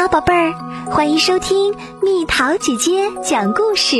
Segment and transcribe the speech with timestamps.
[0.00, 0.52] 好，宝贝儿，
[0.92, 3.96] 欢迎收听蜜桃姐姐讲故事。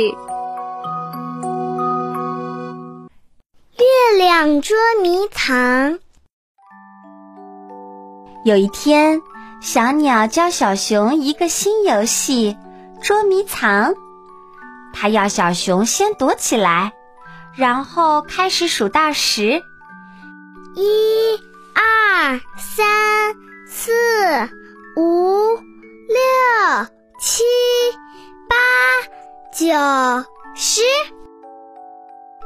[3.75, 5.99] 月亮捉迷藏。
[8.45, 9.21] 有一天，
[9.59, 12.57] 小鸟教小熊一个新游戏——
[13.03, 13.93] 捉迷藏。
[14.93, 16.93] 它要小熊先躲起来，
[17.57, 19.61] 然后开始数到十：
[20.75, 21.37] 一、
[21.73, 22.39] 二、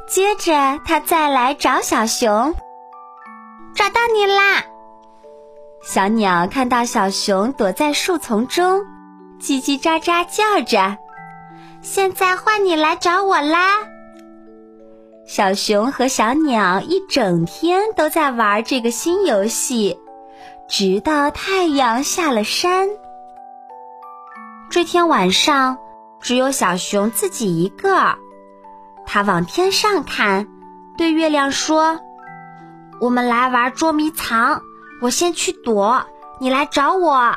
[0.08, 2.56] 接着他再来找小熊，
[3.74, 4.64] 找到你啦！
[5.82, 8.82] 小鸟看到小熊躲在树丛中，
[9.42, 10.98] 叽叽喳喳叫着。
[11.82, 13.80] 现在换你来找我啦！
[15.26, 20.00] 小熊和小鸟一整天都在玩这个新游戏，
[20.68, 22.90] 直到太阳下了山。
[24.70, 25.78] 这天晚上，
[26.22, 28.18] 只有小熊自己一个。
[29.14, 30.48] 他往天上看，
[30.98, 32.00] 对月亮说
[33.00, 34.64] ：“我们来玩捉迷藏，
[35.04, 36.08] 我先去躲，
[36.40, 37.36] 你来找我。”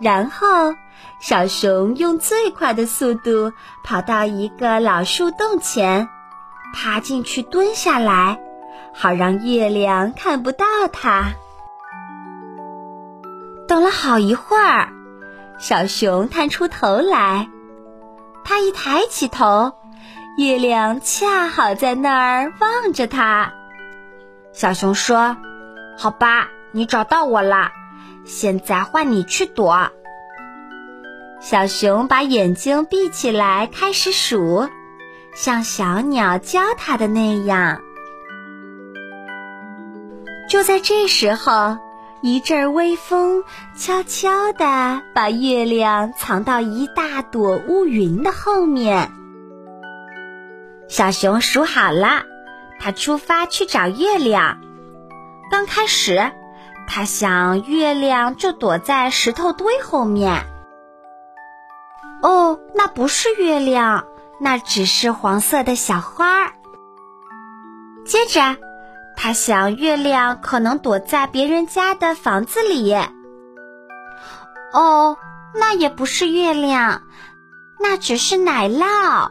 [0.00, 0.74] 然后，
[1.20, 3.52] 小熊用最快的速度
[3.84, 6.08] 跑到一个老树洞前，
[6.72, 8.40] 爬进去蹲下来，
[8.94, 11.24] 好让月亮看不到它。
[13.68, 14.88] 等了好一会儿。
[15.58, 17.50] 小熊探出头来，
[18.44, 19.74] 它一抬起头，
[20.36, 23.52] 月亮恰好在那儿望着它。
[24.52, 25.36] 小熊说
[25.96, 27.72] ：“好吧，你找到我啦，
[28.24, 29.90] 现在换你去躲。”
[31.40, 34.68] 小熊把眼睛闭起来，开始数，
[35.34, 37.80] 像小鸟教它的那样。
[40.48, 41.78] 就在这时候。
[42.24, 43.42] 一阵微风
[43.76, 49.10] 悄悄地把月亮藏到一大朵乌云的后面。
[50.92, 52.22] 小熊数好了，
[52.78, 54.58] 它出发去找月亮。
[55.50, 56.30] 刚开始，
[56.86, 60.44] 它想月亮就躲在石头堆后面。
[62.20, 64.04] 哦，那不是月亮，
[64.38, 66.52] 那只是黄色的小花儿。
[68.04, 68.58] 接着。
[69.16, 72.94] 他想，月亮可能躲在别人家的房子里。
[74.74, 75.16] 哦，
[75.54, 77.00] 那也不是月亮，
[77.80, 79.30] 那只是奶酪。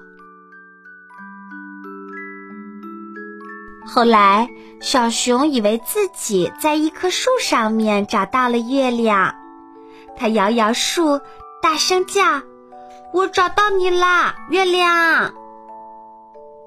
[3.94, 9.35] 后来，小熊以为自己在一棵树上面找到了月亮，
[10.16, 11.19] 它摇摇树，
[11.62, 12.24] 大声叫
[13.12, 15.34] ：“我找到你啦，月亮！”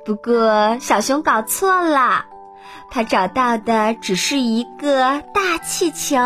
[0.04, 2.26] 不过，小熊搞错了。
[2.90, 6.18] 他找到的只是一个大气球。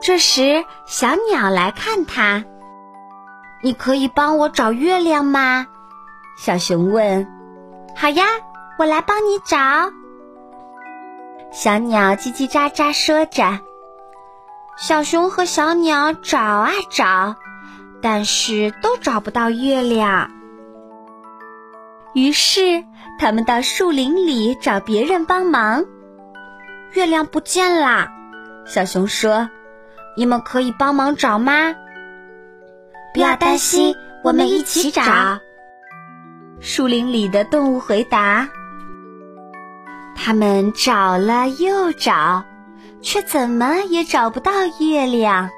[0.00, 2.44] 这时，小鸟来看他
[3.60, 5.66] ：“你可以帮我找月亮吗？”
[6.38, 7.26] 小熊问。
[8.00, 8.24] “好呀，
[8.78, 9.56] 我来帮你找。”
[11.52, 13.60] 小鸟叽叽喳喳说着。
[14.76, 17.34] 小熊和小鸟找啊找，
[18.00, 20.30] 但是都找不到月亮。
[22.14, 22.84] 于是。
[23.20, 25.84] 他们到树林里找别人帮忙，
[26.92, 28.12] 月亮不见啦。
[28.64, 29.50] 小熊说
[30.16, 31.74] ：“你们可以帮忙找吗？”
[33.12, 35.02] 不要担心，我们一起找。
[36.60, 38.48] 树林里的动物回答。
[40.14, 42.44] 他们找了又找，
[43.00, 45.50] 却怎么也找不到月亮。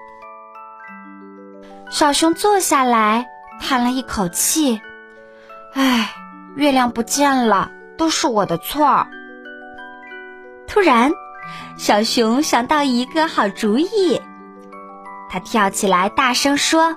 [1.90, 3.26] 小熊坐下来，
[3.60, 4.80] 叹了一口气
[5.74, 6.14] ：“唉。”
[6.56, 9.06] 月亮不见了，都是我的错。
[10.66, 11.12] 突然，
[11.78, 14.20] 小熊想到一个好主意，
[15.30, 16.96] 他跳起来，大声说：“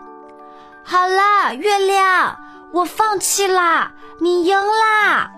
[0.84, 2.40] 好了，月亮，
[2.74, 5.32] 我放弃啦，你赢啦！”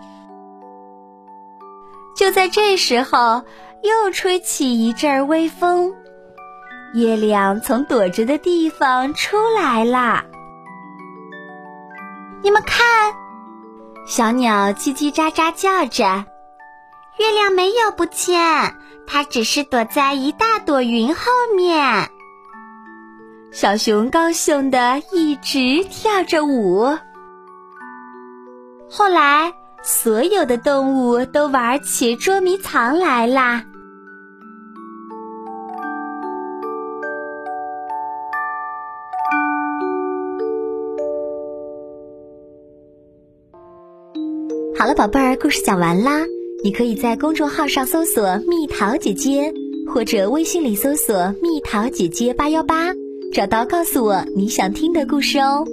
[2.16, 3.44] 就在这时候，
[3.84, 5.94] 又吹起一阵微风，
[6.94, 10.24] 月亮从躲着的地方出来啦。
[12.42, 12.86] 你们看。
[14.08, 16.26] 小鸟叽叽喳喳叫着，
[17.18, 18.40] 月亮没有不见，
[19.08, 21.24] 它只是躲在一大朵云后
[21.58, 22.10] 面。
[23.52, 26.98] 小熊高兴的一直跳着舞。
[28.98, 29.54] 后来，
[29.84, 33.66] 所有的动物都玩起捉迷藏来啦。
[44.80, 46.22] 好了，宝贝儿，故事讲完啦。
[46.64, 49.54] 你可以在公众号上搜索“蜜桃姐姐”，
[49.94, 52.94] 或者微信里搜索“蜜桃姐姐八幺八”，
[53.36, 55.66] 找到告诉我你想听的故事哦。